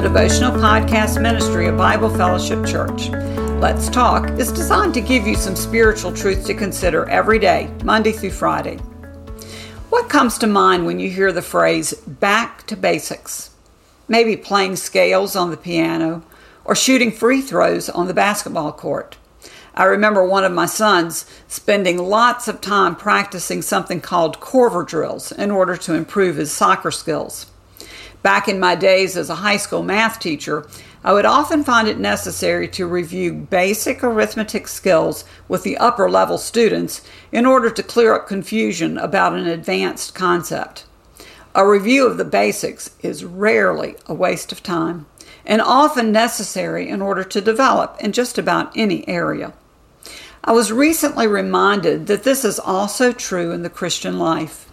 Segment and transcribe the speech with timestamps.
[0.00, 3.10] the devotional podcast ministry of Bible Fellowship Church.
[3.60, 8.12] Let's Talk is designed to give you some spiritual truth to consider every day, Monday
[8.12, 8.76] through Friday.
[9.90, 13.50] What comes to mind when you hear the phrase back to basics?
[14.08, 16.22] Maybe playing scales on the piano
[16.64, 19.18] or shooting free throws on the basketball court.
[19.74, 25.30] I remember one of my sons spending lots of time practicing something called Coerver drills
[25.30, 27.49] in order to improve his soccer skills.
[28.22, 30.66] Back in my days as a high school math teacher,
[31.02, 36.36] I would often find it necessary to review basic arithmetic skills with the upper level
[36.36, 37.00] students
[37.32, 40.84] in order to clear up confusion about an advanced concept.
[41.54, 45.06] A review of the basics is rarely a waste of time
[45.46, 49.54] and often necessary in order to develop in just about any area.
[50.44, 54.69] I was recently reminded that this is also true in the Christian life.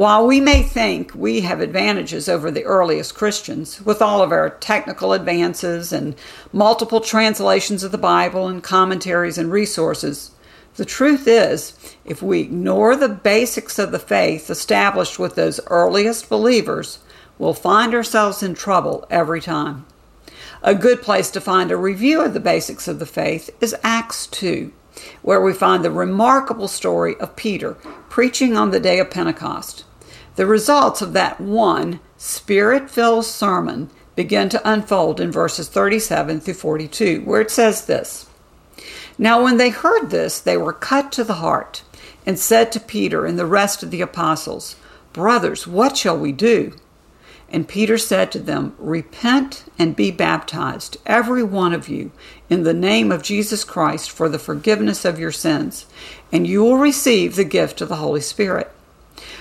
[0.00, 4.48] While we may think we have advantages over the earliest Christians, with all of our
[4.48, 6.14] technical advances and
[6.54, 10.30] multiple translations of the Bible and commentaries and resources,
[10.76, 11.74] the truth is,
[12.06, 17.00] if we ignore the basics of the faith established with those earliest believers,
[17.38, 19.84] we'll find ourselves in trouble every time.
[20.62, 24.26] A good place to find a review of the basics of the faith is Acts
[24.28, 24.72] 2
[25.22, 27.74] where we find the remarkable story of Peter
[28.08, 29.84] preaching on the day of Pentecost.
[30.36, 36.54] The results of that one spirit filled sermon begin to unfold in verses 37 through
[36.54, 38.26] 42, where it says this
[39.18, 41.82] Now, when they heard this, they were cut to the heart
[42.26, 44.76] and said to Peter and the rest of the apostles,
[45.12, 46.74] Brothers, what shall we do?
[47.52, 52.12] And Peter said to them, Repent and be baptized, every one of you,
[52.48, 55.86] in the name of Jesus Christ for the forgiveness of your sins,
[56.30, 58.70] and you will receive the gift of the Holy Spirit.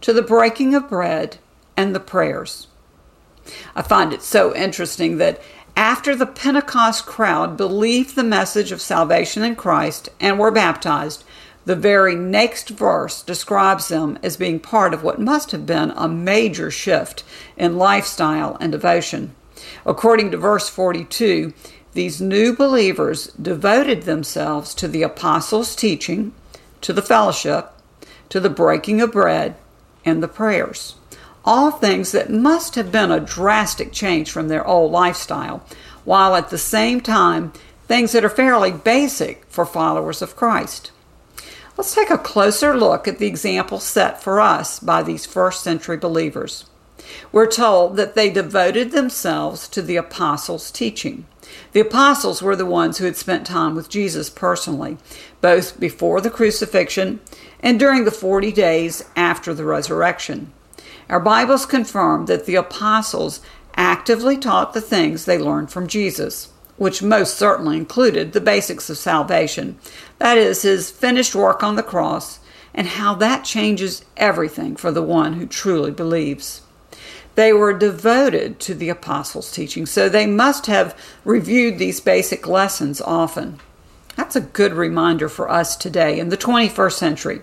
[0.00, 1.38] to the breaking of bread
[1.76, 2.66] and the prayers.
[3.74, 5.40] I find it so interesting that
[5.76, 11.24] after the Pentecost crowd believed the message of salvation in Christ and were baptized,
[11.64, 16.08] the very next verse describes them as being part of what must have been a
[16.08, 17.22] major shift
[17.56, 19.34] in lifestyle and devotion.
[19.84, 21.52] According to verse 42,
[21.92, 26.32] these new believers devoted themselves to the apostles' teaching,
[26.80, 27.72] to the fellowship,
[28.30, 29.56] to the breaking of bread,
[30.10, 30.96] and the prayers.
[31.44, 35.64] All things that must have been a drastic change from their old lifestyle,
[36.04, 37.52] while at the same time,
[37.86, 40.92] things that are fairly basic for followers of Christ.
[41.76, 45.96] Let's take a closer look at the example set for us by these first century
[45.96, 46.66] believers.
[47.32, 51.26] We're told that they devoted themselves to the apostles' teaching.
[51.72, 54.98] The apostles were the ones who had spent time with Jesus personally,
[55.40, 57.20] both before the crucifixion
[57.60, 60.52] and during the 40 days after the resurrection.
[61.08, 63.40] Our Bibles confirm that the apostles
[63.76, 68.98] actively taught the things they learned from Jesus, which most certainly included the basics of
[68.98, 69.78] salvation
[70.18, 72.40] that is, his finished work on the cross
[72.74, 76.62] and how that changes everything for the one who truly believes.
[77.34, 83.00] They were devoted to the apostles' teaching, so they must have reviewed these basic lessons
[83.00, 83.60] often.
[84.16, 87.42] That's a good reminder for us today in the 21st century.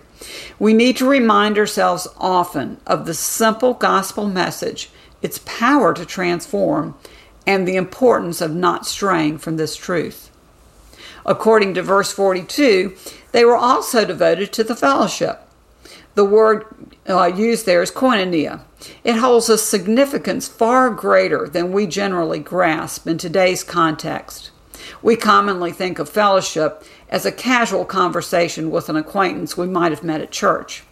[0.58, 4.90] We need to remind ourselves often of the simple gospel message,
[5.22, 6.94] its power to transform,
[7.46, 10.30] and the importance of not straying from this truth.
[11.24, 12.94] According to verse 42,
[13.32, 15.40] they were also devoted to the fellowship.
[16.18, 16.66] The word
[17.08, 18.62] uh, used there is koinonia.
[19.04, 24.50] It holds a significance far greater than we generally grasp in today's context.
[25.00, 30.02] We commonly think of fellowship as a casual conversation with an acquaintance we might have
[30.02, 30.82] met at church.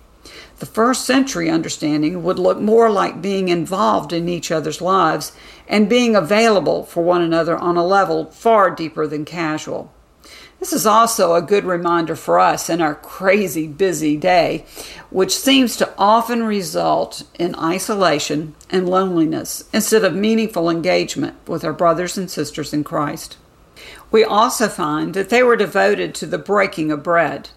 [0.61, 5.33] The first century understanding would look more like being involved in each other's lives
[5.67, 9.93] and being available for one another on a level far deeper than casual.
[10.59, 14.65] This is also a good reminder for us in our crazy busy day,
[15.11, 21.75] which seems to often result in isolation and loneliness instead of meaningful engagement with our
[21.75, 23.37] brothers and sisters in Christ.
[24.11, 27.51] We also find that they were devoted to the breaking of bread.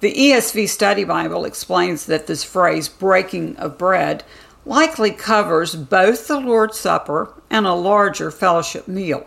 [0.00, 4.22] The ESV Study Bible explains that this phrase, breaking of bread,
[4.64, 9.26] likely covers both the Lord's Supper and a larger fellowship meal.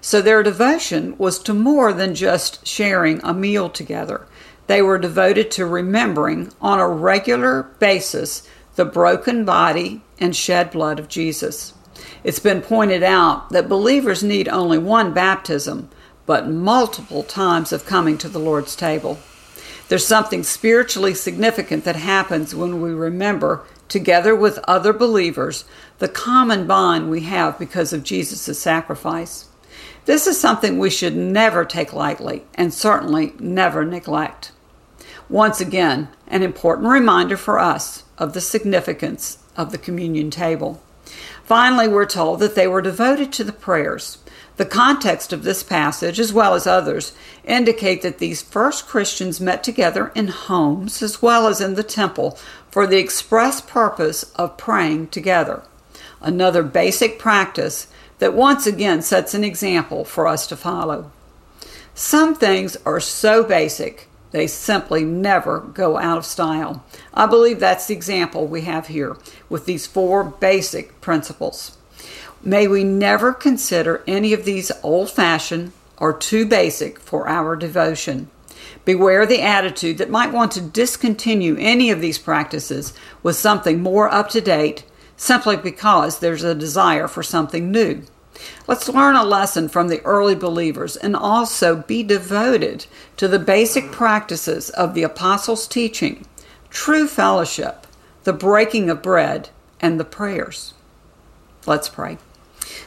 [0.00, 4.26] So their devotion was to more than just sharing a meal together.
[4.66, 10.98] They were devoted to remembering on a regular basis the broken body and shed blood
[10.98, 11.74] of Jesus.
[12.22, 15.90] It's been pointed out that believers need only one baptism,
[16.26, 19.18] but multiple times of coming to the Lord's table.
[19.88, 25.66] There's something spiritually significant that happens when we remember, together with other believers,
[25.98, 29.46] the common bond we have because of Jesus' sacrifice.
[30.04, 34.52] This is something we should never take lightly and certainly never neglect.
[35.28, 40.82] Once again, an important reminder for us of the significance of the communion table.
[41.44, 44.18] Finally, we're told that they were devoted to the prayers.
[44.56, 47.12] The context of this passage, as well as others,
[47.44, 52.38] indicate that these first Christians met together in homes as well as in the temple
[52.70, 55.62] for the express purpose of praying together.
[56.24, 57.86] Another basic practice
[58.18, 61.12] that once again sets an example for us to follow.
[61.94, 66.82] Some things are so basic, they simply never go out of style.
[67.12, 69.18] I believe that's the example we have here
[69.50, 71.76] with these four basic principles.
[72.42, 78.30] May we never consider any of these old fashioned or too basic for our devotion.
[78.86, 84.12] Beware the attitude that might want to discontinue any of these practices with something more
[84.12, 84.84] up to date
[85.16, 88.02] simply because there's a desire for something new.
[88.66, 93.92] Let's learn a lesson from the early believers and also be devoted to the basic
[93.92, 96.26] practices of the apostles' teaching,
[96.70, 97.86] true fellowship,
[98.24, 99.50] the breaking of bread,
[99.80, 100.74] and the prayers.
[101.66, 102.18] Let's pray.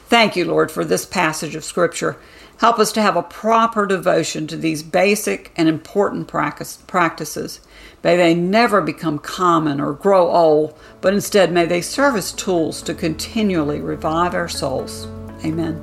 [0.10, 2.18] Thank you, Lord, for this passage of Scripture.
[2.60, 7.60] Help us to have a proper devotion to these basic and important practices.
[8.04, 12.82] May they never become common or grow old, but instead may they serve as tools
[12.84, 15.08] to continually revive our souls.
[15.46, 15.80] Amen.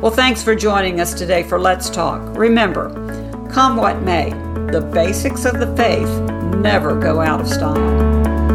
[0.00, 2.20] Well, thanks for joining us today for Let's Talk.
[2.36, 2.88] Remember,
[3.52, 4.30] come what may,
[4.72, 6.08] the basics of the faith
[6.56, 8.49] never go out of style.